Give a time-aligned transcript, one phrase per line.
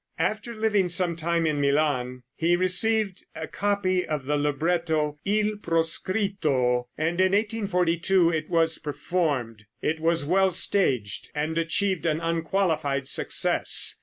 [0.17, 6.85] After living some time in Milan, he received a copy of the libretto, "Il Proscritto,"
[6.97, 9.65] and in 1842 it was performed.
[9.79, 13.97] It was well staged, and achieved an unqualified success.